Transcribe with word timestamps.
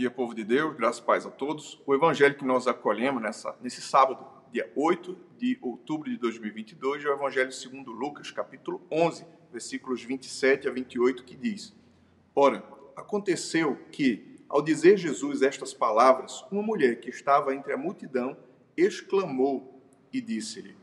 Dia, 0.00 0.10
povo 0.10 0.34
de 0.34 0.42
Deus, 0.42 0.74
graças 0.74 0.98
e 0.98 1.04
paz 1.04 1.26
a 1.26 1.30
todos. 1.30 1.78
O 1.84 1.94
evangelho 1.94 2.34
que 2.34 2.42
nós 2.42 2.66
acolhemos 2.66 3.22
nessa, 3.22 3.54
nesse 3.60 3.82
sábado, 3.82 4.26
dia 4.50 4.72
8 4.74 5.14
de 5.36 5.58
outubro 5.60 6.08
de 6.08 6.16
2022, 6.16 7.04
é 7.04 7.08
o 7.10 7.12
evangelho 7.12 7.52
segundo 7.52 7.92
Lucas, 7.92 8.30
capítulo 8.30 8.80
11, 8.90 9.26
versículos 9.52 10.02
27 10.02 10.66
a 10.66 10.70
28, 10.70 11.22
que 11.22 11.36
diz: 11.36 11.76
Ora, 12.34 12.64
aconteceu 12.96 13.76
que, 13.92 14.38
ao 14.48 14.62
dizer 14.62 14.96
Jesus 14.96 15.42
estas 15.42 15.74
palavras, 15.74 16.46
uma 16.50 16.62
mulher 16.62 16.98
que 16.98 17.10
estava 17.10 17.54
entre 17.54 17.74
a 17.74 17.76
multidão 17.76 18.34
exclamou 18.74 19.82
e 20.10 20.18
disse-lhe: 20.22 20.74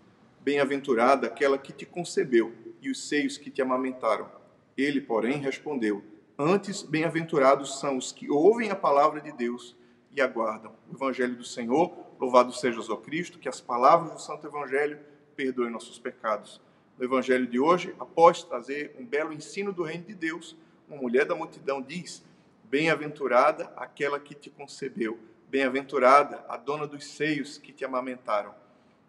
Bem-aventurada 0.41 1.25
aquela 1.25 1.57
que 1.57 1.73
te 1.73 1.87
concebeu 1.87 2.53
e 2.79 2.91
os 2.91 3.07
seios 3.09 3.35
que 3.35 3.49
te 3.49 3.63
amamentaram. 3.63 4.29
Ele, 4.77 5.01
porém, 5.01 5.39
respondeu: 5.39 6.03
Antes, 6.39 6.83
bem-aventurados 6.83 7.79
são 7.79 7.97
os 7.97 8.11
que 8.11 8.29
ouvem 8.29 8.69
a 8.69 8.75
palavra 8.75 9.19
de 9.19 9.31
Deus 9.31 9.75
e 10.11 10.21
aguardam. 10.21 10.71
O 10.87 10.93
Evangelho 10.93 11.35
do 11.35 11.43
Senhor, 11.43 11.91
louvado 12.19 12.53
seja 12.53 12.79
o 12.79 12.97
Cristo, 12.97 13.39
que 13.39 13.49
as 13.49 13.59
palavras 13.59 14.11
do 14.11 14.21
Santo 14.21 14.45
Evangelho 14.45 14.99
perdoem 15.35 15.71
nossos 15.71 15.97
pecados. 15.97 16.61
No 16.95 17.03
Evangelho 17.03 17.47
de 17.47 17.59
hoje, 17.59 17.95
após 17.99 18.43
trazer 18.43 18.95
um 18.99 19.03
belo 19.03 19.33
ensino 19.33 19.73
do 19.73 19.81
reino 19.81 20.03
de 20.03 20.13
Deus, 20.13 20.55
uma 20.87 21.01
mulher 21.01 21.25
da 21.25 21.33
multidão 21.33 21.81
diz: 21.81 22.23
Bem-aventurada 22.65 23.73
aquela 23.75 24.19
que 24.19 24.35
te 24.35 24.51
concebeu, 24.51 25.17
bem-aventurada 25.49 26.45
a 26.47 26.55
dona 26.55 26.85
dos 26.85 27.03
seios 27.03 27.57
que 27.57 27.73
te 27.73 27.83
amamentaram. 27.83 28.53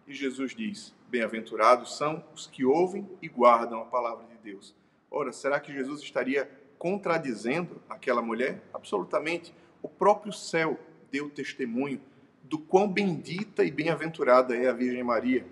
E 0.07 0.15
Jesus 0.15 0.55
diz: 0.57 0.95
Bem-aventurados 1.09 1.95
são 1.95 2.25
os 2.35 2.47
que 2.47 2.65
ouvem 2.65 3.07
e 3.21 3.29
guardam 3.29 3.83
a 3.83 3.85
palavra 3.85 4.25
de 4.25 4.37
Deus. 4.39 4.75
Ora, 5.11 5.31
será 5.31 5.61
que 5.61 5.75
Jesus 5.75 6.01
estaria 6.01 6.51
contradizendo 6.79 7.81
aquela 7.89 8.23
mulher? 8.23 8.63
Absolutamente. 8.73 9.55
O 9.83 9.89
próprio 9.89 10.33
céu 10.33 10.79
deu 11.11 11.29
testemunho 11.29 12.01
do 12.43 12.59
quão 12.59 12.89
bendita 12.91 13.65
e 13.65 13.71
bem-aventurada 13.71 14.57
é 14.57 14.69
a 14.69 14.73
Virgem 14.73 15.03
Maria. 15.03 15.45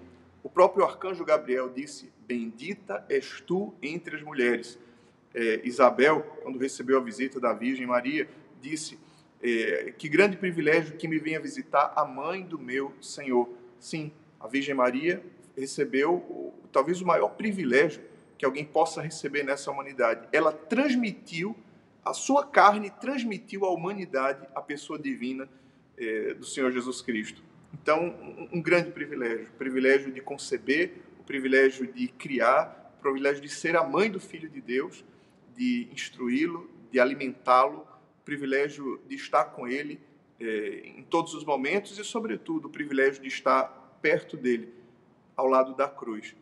O 0.42 0.48
próprio 0.48 0.84
arcanjo 0.84 1.24
Gabriel 1.24 1.68
disse: 1.68 2.10
Bendita 2.26 3.04
és 3.08 3.40
tu 3.40 3.74
entre 3.82 4.16
as 4.16 4.22
mulheres. 4.22 4.78
É, 5.34 5.60
Isabel, 5.64 6.22
quando 6.42 6.58
recebeu 6.58 6.98
a 6.98 7.02
visita 7.02 7.38
da 7.38 7.52
Virgem 7.52 7.86
Maria, 7.86 8.28
disse: 8.60 8.98
é, 9.42 9.92
Que 9.98 10.08
grande 10.08 10.36
privilégio 10.36 10.96
que 10.96 11.08
me 11.08 11.18
venha 11.18 11.40
visitar 11.40 11.92
a 11.96 12.04
mãe 12.04 12.42
do 12.42 12.58
meu 12.58 12.92
Senhor. 13.00 13.48
Sim, 13.78 14.12
a 14.40 14.48
Virgem 14.48 14.74
Maria 14.74 15.22
recebeu 15.56 16.54
talvez 16.72 17.00
o 17.00 17.06
maior 17.06 17.30
privilégio 17.30 18.02
que 18.38 18.44
alguém 18.44 18.64
possa 18.64 19.00
receber 19.00 19.42
nessa 19.42 19.70
humanidade. 19.70 20.28
Ela 20.32 20.52
transmitiu, 20.52 21.56
a 22.04 22.12
sua 22.12 22.44
carne 22.44 22.90
transmitiu 22.90 23.64
à 23.64 23.70
humanidade 23.70 24.46
a 24.54 24.60
pessoa 24.60 24.98
divina 24.98 25.48
eh, 25.96 26.34
do 26.34 26.44
Senhor 26.44 26.70
Jesus 26.70 27.00
Cristo. 27.00 27.42
Então, 27.72 28.04
um, 28.04 28.58
um 28.58 28.62
grande 28.62 28.90
privilégio, 28.90 29.46
o 29.46 29.58
privilégio 29.58 30.12
de 30.12 30.20
conceber, 30.20 30.94
o 31.18 31.24
privilégio 31.24 31.86
de 31.90 32.08
criar, 32.08 32.94
o 32.98 33.02
privilégio 33.02 33.42
de 33.42 33.48
ser 33.48 33.76
a 33.76 33.82
mãe 33.82 34.10
do 34.10 34.20
Filho 34.20 34.48
de 34.48 34.60
Deus, 34.60 35.04
de 35.56 35.88
instruí-lo, 35.92 36.70
de 36.90 37.00
alimentá-lo, 37.00 37.86
o 38.20 38.24
privilégio 38.24 39.00
de 39.08 39.14
estar 39.14 39.46
com 39.46 39.66
ele 39.66 39.98
eh, 40.38 40.82
em 40.96 41.02
todos 41.02 41.34
os 41.34 41.44
momentos 41.44 41.98
e, 41.98 42.04
sobretudo, 42.04 42.68
o 42.68 42.70
privilégio 42.70 43.22
de 43.22 43.28
estar 43.28 43.98
perto 44.02 44.36
dele, 44.36 44.72
ao 45.34 45.46
lado 45.46 45.74
da 45.74 45.88
cruz 45.88 46.34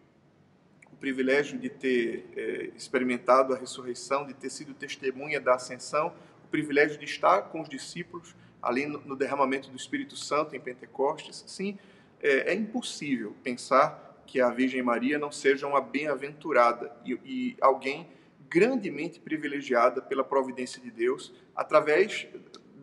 privilégio 1.04 1.59
de 1.59 1.69
ter 1.69 2.25
é, 2.34 2.70
experimentado 2.75 3.53
a 3.53 3.59
ressurreição, 3.59 4.26
de 4.26 4.32
ter 4.32 4.48
sido 4.48 4.72
testemunha 4.72 5.38
da 5.38 5.56
ascensão, 5.56 6.15
o 6.42 6.48
privilégio 6.48 6.98
de 6.98 7.04
estar 7.04 7.42
com 7.42 7.60
os 7.60 7.69
discípulos 7.69 8.34
ali 8.62 8.87
no, 8.87 8.98
no 9.00 9.15
derramamento 9.15 9.69
do 9.69 9.76
Espírito 9.76 10.16
Santo 10.16 10.56
em 10.56 10.60
Pentecostes. 10.60 11.44
Sim, 11.47 11.78
é, 12.22 12.53
é, 12.53 12.54
impossível 12.54 13.37
pensar 13.42 14.25
que 14.26 14.41
a 14.41 14.48
Virgem 14.48 14.82
Maria 14.82 15.19
não 15.19 15.31
seja 15.31 15.66
uma 15.66 15.78
bem-aventurada 15.78 16.91
e, 17.04 17.21
e 17.22 17.56
alguém 17.60 18.09
grandemente 18.48 19.21
privilegiada 19.21 20.00
pela 20.00 20.25
providência 20.25 20.81
de 20.81 20.91
Deus 20.91 21.34
através 21.54 22.26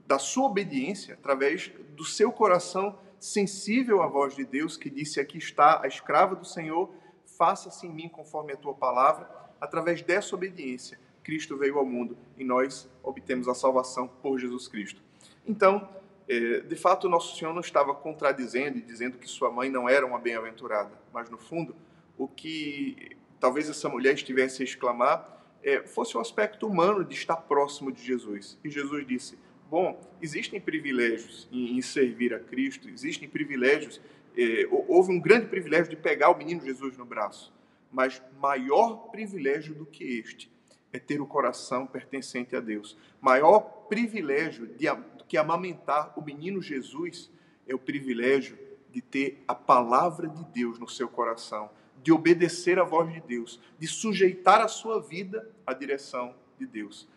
da 0.06 0.20
sua 0.20 0.46
obediência, 0.46 1.16
através 1.16 1.72
do 1.96 2.06
seu 2.06 2.32
coração 2.32 3.00
sensível 3.20 4.04
à 4.04 4.06
voz 4.06 4.36
de 4.36 4.46
Deus, 4.46 4.78
que 4.78 4.92
disse: 4.92 5.20
Aqui 5.20 5.40
está 5.40 5.82
a 5.84 5.88
escrava 5.88 6.36
do 6.36 6.46
Senhor, 6.46 7.01
faça-se 7.42 7.88
em 7.88 7.90
mim 7.90 8.08
conforme 8.08 8.54
a 8.54 8.56
tua 8.56 8.76
palavra. 8.76 9.28
Através 9.60 10.04
dessa 10.04 10.36
obediência, 10.36 11.00
Cristo 11.24 11.58
veio 11.58 11.80
ao 11.80 11.86
mundo 11.86 12.16
e 12.38 12.44
nós 12.44 12.88
obtemos 13.02 13.48
a 13.48 13.56
salvação 13.56 14.08
por 14.08 14.38
Jesus 14.38 14.68
Cristo. 14.68 15.02
Então, 15.44 15.90
é, 16.30 16.60
de 16.60 16.76
fato, 16.76 17.10
nosso 17.10 17.36
Senhor 17.36 17.52
não 17.52 17.62
estava 17.62 17.96
contradizendo 17.96 18.78
e 18.78 18.82
dizendo 18.82 19.18
que 19.18 19.28
sua 19.28 19.50
mãe 19.50 19.72
não 19.72 19.90
era 19.90 20.06
uma 20.06 20.20
bem-aventurada, 20.20 20.92
mas 21.12 21.32
no 21.32 21.38
fundo, 21.40 21.76
o 22.16 22.28
que 22.28 23.18
talvez 23.40 23.68
essa 23.68 23.90
mulher 23.90 24.14
estivesse 24.14 24.62
a 24.62 24.66
exclamar 24.66 25.44
é, 25.64 25.82
fosse 25.82 26.16
o 26.16 26.20
aspecto 26.20 26.68
humano 26.68 27.04
de 27.04 27.16
estar 27.16 27.38
próximo 27.38 27.92
de 27.92 28.04
Jesus. 28.04 28.60
E 28.64 28.70
Jesus 28.70 29.08
disse: 29.08 29.40
Bom, 29.72 30.02
existem 30.22 30.60
privilégios 30.60 31.48
em, 31.50 31.78
em 31.78 31.82
servir 31.82 32.34
a 32.34 32.40
Cristo, 32.42 32.90
existem 32.90 33.30
privilégios 33.30 34.02
é, 34.36 34.68
houve 34.70 35.14
um 35.14 35.20
grande 35.20 35.48
privilégio 35.48 35.90
de 35.90 35.96
pegar 35.96 36.30
o 36.30 36.38
menino 36.38 36.62
Jesus 36.62 36.98
no 36.98 37.06
braço, 37.06 37.54
mas 37.90 38.22
maior 38.38 39.10
privilégio 39.12 39.74
do 39.74 39.86
que 39.86 40.04
este 40.04 40.52
é 40.92 41.00
ter 41.00 41.22
o 41.22 41.26
coração 41.26 41.88
pertencente 41.88 42.54
a 42.54 42.60
Deus. 42.60 42.98
Maior 43.22 43.62
privilégio 43.88 44.68
de, 44.68 44.94
do 45.18 45.24
que 45.26 45.38
amamentar 45.38 46.20
o 46.20 46.22
menino 46.22 46.62
Jesus 46.62 47.32
é 47.66 47.74
o 47.74 47.80
privilégio 47.80 48.60
de 48.92 49.02
ter 49.02 49.42
a 49.48 49.56
palavra 49.56 50.28
de 50.28 50.44
Deus 50.48 50.80
no 50.80 50.90
seu 50.90 51.08
coração, 51.08 51.70
de 52.04 52.12
obedecer 52.12 52.78
à 52.78 52.84
voz 52.84 53.10
de 53.14 53.22
Deus, 53.22 53.58
de 53.80 53.88
sujeitar 53.88 54.60
a 54.60 54.68
sua 54.68 55.02
vida 55.02 55.50
à 55.66 55.74
direção 55.74 56.36
de 56.60 56.66
Deus. 56.66 57.08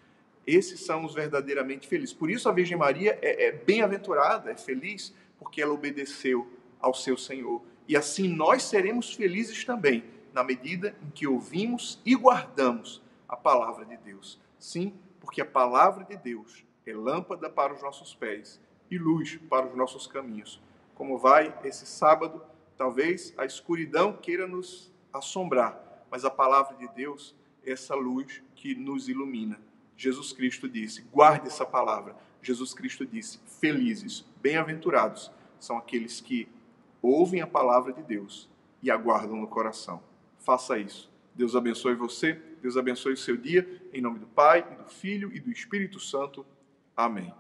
Esses 0.47 0.81
são 0.81 1.05
os 1.05 1.15
verdadeiramente 1.15 1.87
felizes. 1.87 2.15
Por 2.15 2.31
isso 2.31 2.49
a 2.49 2.53
Virgem 2.53 2.77
Maria 2.77 3.19
é, 3.23 3.47
é 3.47 3.53
bem-aventurada, 3.53 4.51
é 4.51 4.57
feliz, 4.57 5.15
porque 5.39 5.63
ela 5.63 5.73
obedeceu 5.73 6.47
ao 6.81 6.95
seu 6.95 7.17
Senhor. 7.17 7.63
E 7.89 7.97
assim 7.97 8.29
nós 8.29 8.63
seremos 8.63 9.15
felizes 9.15 9.65
também, 9.65 10.05
na 10.33 10.43
medida 10.43 10.95
em 11.03 11.11
que 11.11 11.27
ouvimos 11.27 12.01
e 12.05 12.15
guardamos 12.15 13.03
a 13.29 13.37
palavra 13.37 13.85
de 13.85 13.97
Deus. 13.97 14.41
Sim, 14.59 14.95
porque 15.21 15.41
a 15.41 15.47
palavra 15.47 16.05
de 16.05 16.17
Deus 16.17 16.65
é 16.87 16.93
lâmpada 16.93 17.49
para 17.49 17.73
os 17.73 17.83
nossos 17.83 18.15
pés 18.15 18.61
e 18.91 18.99
luz 18.99 19.39
para 19.49 19.67
os 19.67 19.75
nossos 19.75 20.07
caminhos. 20.07 20.61
Como 20.95 21.19
vai 21.19 21.57
esse 21.65 21.87
sábado, 21.87 22.43
talvez 22.77 23.35
a 23.37 23.45
escuridão 23.45 24.13
queira 24.13 24.47
nos 24.47 24.93
assombrar, 25.13 26.05
mas 26.11 26.25
a 26.25 26.31
palavra 26.31 26.77
de 26.77 26.89
Deus 26.89 27.35
é 27.65 27.73
essa 27.73 27.95
luz 27.95 28.43
que 28.55 28.75
nos 28.75 29.09
ilumina. 29.09 29.59
Jesus 29.97 30.33
Cristo 30.33 30.69
disse: 30.69 31.03
guarde 31.13 31.47
essa 31.47 31.65
palavra. 31.65 32.17
Jesus 32.43 32.75
Cristo 32.75 33.07
disse: 33.07 33.39
felizes, 33.61 34.25
bem-aventurados 34.43 35.31
são 35.59 35.79
aqueles 35.79 36.21
que 36.21 36.49
ouvem 37.01 37.41
a 37.41 37.47
palavra 37.47 37.93
de 37.93 38.03
Deus 38.03 38.49
e 38.83 38.91
aguardam 38.91 39.37
no 39.37 39.47
coração. 39.47 40.03
Faça 40.39 40.79
isso. 40.79 41.11
Deus 41.35 41.57
abençoe 41.57 41.95
você, 41.95 42.35
Deus 42.63 42.77
abençoe 42.77 43.15
o 43.15 43.17
seu 43.17 43.37
dia, 43.37 43.83
em 43.93 44.01
nome 44.01 44.19
do 44.19 44.27
Pai, 44.27 44.67
e 44.71 44.77
do 44.77 44.89
Filho 44.89 45.33
e 45.35 45.41
do 45.41 45.51
Espírito 45.51 45.99
Santo. 45.99 46.47
Amém. 46.97 47.33